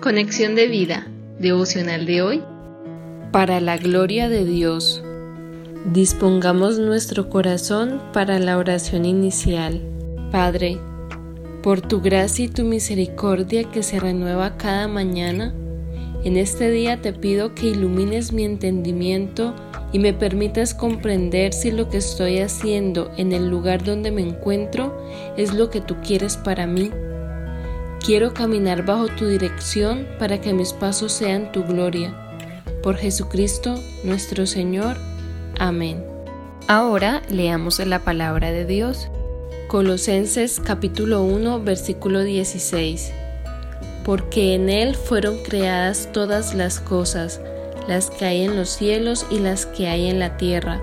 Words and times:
Conexión 0.00 0.54
de 0.54 0.66
vida, 0.66 1.06
devocional 1.38 2.06
de 2.06 2.22
hoy. 2.22 2.42
Para 3.32 3.60
la 3.60 3.76
gloria 3.76 4.30
de 4.30 4.46
Dios. 4.46 5.04
Dispongamos 5.92 6.78
nuestro 6.78 7.28
corazón 7.28 8.00
para 8.14 8.38
la 8.38 8.56
oración 8.56 9.04
inicial. 9.04 9.82
Padre, 10.32 10.78
por 11.62 11.82
tu 11.82 12.00
gracia 12.00 12.46
y 12.46 12.48
tu 12.48 12.64
misericordia 12.64 13.64
que 13.64 13.82
se 13.82 14.00
renueva 14.00 14.56
cada 14.56 14.88
mañana, 14.88 15.52
en 16.24 16.38
este 16.38 16.70
día 16.70 17.02
te 17.02 17.12
pido 17.12 17.54
que 17.54 17.66
ilumines 17.66 18.32
mi 18.32 18.44
entendimiento 18.44 19.54
y 19.92 19.98
me 19.98 20.14
permitas 20.14 20.72
comprender 20.72 21.52
si 21.52 21.72
lo 21.72 21.90
que 21.90 21.98
estoy 21.98 22.38
haciendo 22.38 23.10
en 23.18 23.32
el 23.32 23.50
lugar 23.50 23.84
donde 23.84 24.10
me 24.10 24.22
encuentro 24.22 24.98
es 25.36 25.52
lo 25.52 25.68
que 25.68 25.82
tú 25.82 25.96
quieres 26.02 26.38
para 26.38 26.66
mí. 26.66 26.90
Quiero 28.04 28.32
caminar 28.32 28.86
bajo 28.86 29.08
tu 29.08 29.26
dirección 29.26 30.08
para 30.18 30.40
que 30.40 30.54
mis 30.54 30.72
pasos 30.72 31.12
sean 31.12 31.52
tu 31.52 31.64
gloria. 31.64 32.14
Por 32.82 32.96
Jesucristo 32.96 33.78
nuestro 34.04 34.46
Señor. 34.46 34.96
Amén. 35.58 36.02
Ahora 36.66 37.20
leamos 37.28 37.78
la 37.78 37.98
palabra 37.98 38.52
de 38.52 38.64
Dios. 38.64 39.08
Colosenses 39.68 40.60
capítulo 40.64 41.22
1 41.22 41.60
versículo 41.60 42.22
16. 42.22 43.12
Porque 44.02 44.54
en 44.54 44.70
Él 44.70 44.94
fueron 44.96 45.42
creadas 45.42 46.08
todas 46.10 46.54
las 46.54 46.80
cosas, 46.80 47.42
las 47.86 48.08
que 48.08 48.24
hay 48.24 48.44
en 48.44 48.56
los 48.56 48.70
cielos 48.70 49.26
y 49.30 49.40
las 49.40 49.66
que 49.66 49.88
hay 49.88 50.08
en 50.08 50.18
la 50.18 50.38
tierra, 50.38 50.80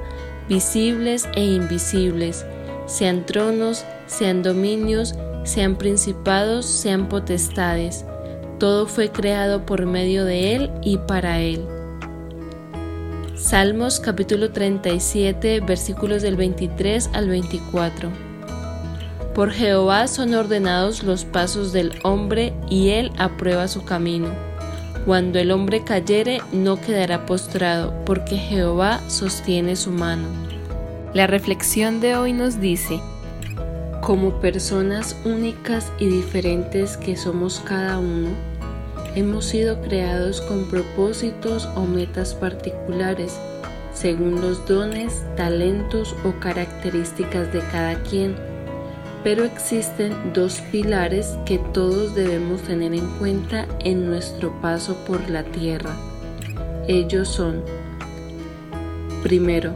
visibles 0.48 1.28
e 1.34 1.44
invisibles, 1.44 2.46
sean 2.86 3.26
tronos, 3.26 3.86
sean 4.06 4.44
dominios, 4.44 5.16
sean 5.48 5.76
principados, 5.76 6.66
sean 6.66 7.08
potestades. 7.08 8.06
Todo 8.60 8.86
fue 8.86 9.10
creado 9.10 9.66
por 9.66 9.86
medio 9.86 10.26
de 10.26 10.56
Él 10.56 10.72
y 10.84 10.98
para 10.98 11.40
Él. 11.40 11.66
Salmos 13.36 14.00
capítulo 14.00 14.52
37 14.52 15.62
versículos 15.62 16.22
del 16.22 16.36
23 16.36 17.12
al 17.14 17.30
24. 17.30 18.10
Por 19.34 19.52
Jehová 19.52 20.08
son 20.08 20.34
ordenados 20.34 21.04
los 21.04 21.24
pasos 21.24 21.72
del 21.72 21.94
hombre 22.04 22.54
y 22.70 22.90
Él 22.90 23.12
aprueba 23.18 23.68
su 23.68 23.86
camino. 23.86 24.30
Cuando 25.06 25.40
el 25.40 25.52
hombre 25.52 25.84
cayere, 25.84 26.42
no 26.52 26.82
quedará 26.82 27.26
postrado, 27.26 27.94
porque 28.06 28.36
Jehová 28.36 29.00
sostiene 29.08 29.78
su 29.78 29.92
mano. 29.92 30.28
La 31.14 31.28
reflexión 31.28 32.02
de 32.02 32.18
hoy 32.18 32.34
nos 32.34 32.60
dice, 32.60 33.00
como 34.02 34.40
personas 34.40 35.16
únicas 35.26 35.92
y 36.00 36.08
diferentes 36.08 36.98
que 36.98 37.16
somos 37.16 37.62
cada 37.66 38.00
uno, 38.00 38.30
hemos 39.16 39.46
sido 39.46 39.82
creados 39.82 40.42
con 40.42 40.70
propósitos 40.70 41.68
o 41.76 41.82
metas 41.82 42.34
particulares, 42.34 43.38
según 43.94 44.42
los 44.42 44.66
dones, 44.68 45.24
talentos 45.36 46.16
o 46.24 46.40
características 46.40 47.52
de 47.52 47.60
cada 47.72 48.02
quien 48.04 48.36
pero 49.28 49.44
existen 49.44 50.14
dos 50.34 50.62
pilares 50.72 51.38
que 51.46 51.60
todos 51.60 52.16
debemos 52.16 52.62
tener 52.62 52.94
en 52.94 53.08
cuenta 53.18 53.68
en 53.80 54.08
nuestro 54.08 54.54
paso 54.62 54.96
por 55.06 55.30
la 55.30 55.44
tierra. 55.44 55.96
Ellos 56.88 57.28
son, 57.28 57.62
primero, 59.24 59.76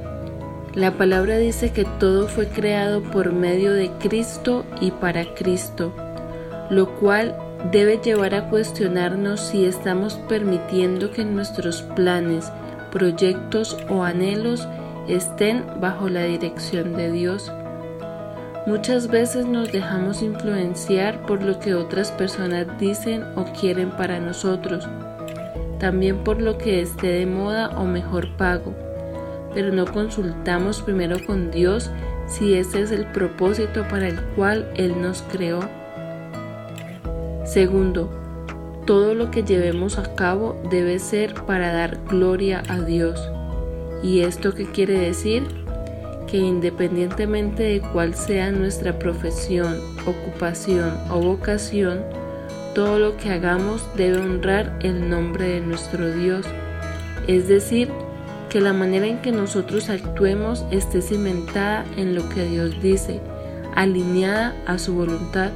la 0.73 0.91
palabra 0.91 1.37
dice 1.37 1.73
que 1.73 1.83
todo 1.99 2.29
fue 2.29 2.47
creado 2.47 3.01
por 3.01 3.33
medio 3.33 3.73
de 3.73 3.91
Cristo 3.99 4.65
y 4.79 4.91
para 4.91 5.33
Cristo, 5.33 5.93
lo 6.69 6.95
cual 6.95 7.35
debe 7.71 7.97
llevar 7.97 8.33
a 8.33 8.49
cuestionarnos 8.49 9.41
si 9.41 9.65
estamos 9.65 10.15
permitiendo 10.29 11.11
que 11.11 11.25
nuestros 11.25 11.81
planes, 11.81 12.49
proyectos 12.89 13.77
o 13.89 14.03
anhelos 14.03 14.65
estén 15.09 15.65
bajo 15.81 16.07
la 16.07 16.23
dirección 16.23 16.95
de 16.95 17.11
Dios. 17.11 17.51
Muchas 18.65 19.09
veces 19.09 19.45
nos 19.45 19.73
dejamos 19.73 20.21
influenciar 20.21 21.25
por 21.25 21.43
lo 21.43 21.59
que 21.59 21.75
otras 21.75 22.11
personas 22.11 22.65
dicen 22.79 23.25
o 23.35 23.43
quieren 23.59 23.89
para 23.91 24.19
nosotros, 24.19 24.87
también 25.79 26.23
por 26.23 26.41
lo 26.41 26.57
que 26.57 26.81
esté 26.81 27.07
de 27.07 27.25
moda 27.25 27.71
o 27.77 27.83
mejor 27.83 28.37
pago, 28.37 28.73
pero 29.53 29.71
no 29.71 29.85
consultamos 29.85 30.81
primero 30.81 31.17
con 31.25 31.51
Dios 31.51 31.89
si 32.27 32.53
ese 32.53 32.81
es 32.81 32.91
el 32.91 33.05
propósito 33.07 33.87
para 33.89 34.07
el 34.07 34.21
cual 34.35 34.71
Él 34.75 35.01
nos 35.01 35.21
creó. 35.23 35.59
Segundo, 37.45 38.09
todo 38.85 39.13
lo 39.13 39.31
que 39.31 39.43
llevemos 39.43 39.97
a 39.97 40.15
cabo 40.15 40.61
debe 40.69 40.99
ser 40.99 41.33
para 41.33 41.73
dar 41.73 41.97
gloria 42.07 42.63
a 42.67 42.79
Dios. 42.79 43.21
¿Y 44.03 44.21
esto 44.21 44.53
qué 44.53 44.65
quiere 44.65 44.97
decir? 44.97 45.61
que 46.31 46.37
independientemente 46.37 47.63
de 47.63 47.81
cuál 47.81 48.15
sea 48.15 48.51
nuestra 48.51 48.97
profesión, 48.97 49.81
ocupación 50.05 50.97
o 51.09 51.19
vocación, 51.19 52.01
todo 52.73 52.99
lo 52.99 53.17
que 53.17 53.31
hagamos 53.31 53.85
debe 53.97 54.21
honrar 54.21 54.79
el 54.81 55.09
nombre 55.09 55.45
de 55.49 55.61
nuestro 55.61 56.13
Dios, 56.13 56.45
es 57.27 57.49
decir, 57.49 57.89
que 58.51 58.59
la 58.59 58.73
manera 58.73 59.07
en 59.07 59.21
que 59.21 59.31
nosotros 59.31 59.89
actuemos 59.89 60.65
esté 60.71 61.01
cimentada 61.01 61.85
en 61.95 62.13
lo 62.15 62.27
que 62.27 62.43
Dios 62.43 62.81
dice, 62.81 63.21
alineada 63.75 64.53
a 64.67 64.77
su 64.77 64.93
voluntad, 64.93 65.51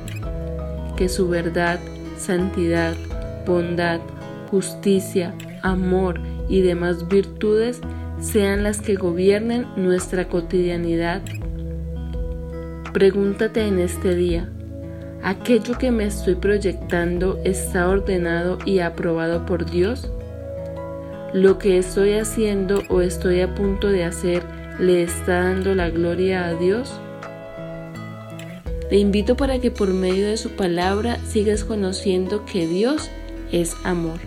que 0.95 1.09
su 1.09 1.27
verdad, 1.27 1.77
santidad, 2.17 2.95
bondad, 3.45 3.99
justicia, 4.49 5.33
amor 5.61 6.21
y 6.47 6.61
demás 6.61 7.09
virtudes 7.09 7.81
sean 8.21 8.63
las 8.63 8.79
que 8.79 8.95
gobiernen 8.95 9.67
nuestra 9.75 10.29
cotidianidad. 10.29 11.21
Pregúntate 12.93 13.67
en 13.67 13.79
este 13.79 14.15
día, 14.15 14.49
¿aquello 15.21 15.77
que 15.77 15.91
me 15.91 16.05
estoy 16.05 16.35
proyectando 16.35 17.41
está 17.43 17.89
ordenado 17.89 18.57
y 18.63 18.79
aprobado 18.79 19.45
por 19.45 19.69
Dios? 19.69 20.09
¿Lo 21.35 21.57
que 21.57 21.77
estoy 21.77 22.13
haciendo 22.13 22.83
o 22.87 23.01
estoy 23.01 23.41
a 23.41 23.53
punto 23.53 23.89
de 23.89 24.05
hacer 24.05 24.41
le 24.79 25.03
está 25.03 25.41
dando 25.43 25.75
la 25.75 25.89
gloria 25.89 26.45
a 26.45 26.53
Dios? 26.53 26.97
Te 28.89 28.95
invito 28.95 29.35
para 29.35 29.59
que 29.59 29.69
por 29.69 29.93
medio 29.93 30.27
de 30.27 30.37
su 30.37 30.51
palabra 30.51 31.19
sigas 31.27 31.65
conociendo 31.65 32.45
que 32.45 32.67
Dios 32.67 33.11
es 33.51 33.75
amor. 33.83 34.21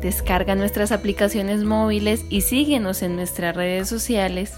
Descarga 0.00 0.56
nuestras 0.56 0.90
aplicaciones 0.90 1.62
móviles 1.62 2.24
y 2.28 2.40
síguenos 2.40 3.02
en 3.02 3.14
nuestras 3.14 3.54
redes 3.54 3.88
sociales 3.88 4.54